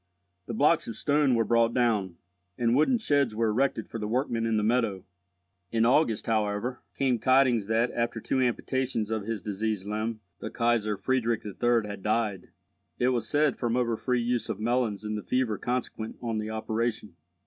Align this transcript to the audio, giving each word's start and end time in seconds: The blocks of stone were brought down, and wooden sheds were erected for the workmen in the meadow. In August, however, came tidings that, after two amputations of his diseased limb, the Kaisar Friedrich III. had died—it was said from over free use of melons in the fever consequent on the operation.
The 0.47 0.55
blocks 0.55 0.87
of 0.87 0.95
stone 0.95 1.35
were 1.35 1.43
brought 1.45 1.75
down, 1.75 2.15
and 2.57 2.75
wooden 2.75 2.97
sheds 2.97 3.35
were 3.35 3.49
erected 3.49 3.87
for 3.87 3.99
the 3.99 4.07
workmen 4.07 4.47
in 4.47 4.57
the 4.57 4.63
meadow. 4.63 5.05
In 5.71 5.85
August, 5.85 6.25
however, 6.25 6.81
came 6.95 7.19
tidings 7.19 7.67
that, 7.67 7.91
after 7.91 8.19
two 8.19 8.41
amputations 8.41 9.11
of 9.11 9.25
his 9.27 9.43
diseased 9.43 9.85
limb, 9.85 10.21
the 10.39 10.49
Kaisar 10.49 10.97
Friedrich 10.97 11.45
III. 11.45 11.87
had 11.87 12.01
died—it 12.01 13.09
was 13.09 13.27
said 13.29 13.55
from 13.57 13.77
over 13.77 13.95
free 13.95 14.23
use 14.23 14.49
of 14.49 14.59
melons 14.59 15.03
in 15.03 15.13
the 15.13 15.21
fever 15.21 15.59
consequent 15.59 16.17
on 16.19 16.39
the 16.39 16.49
operation. 16.49 17.15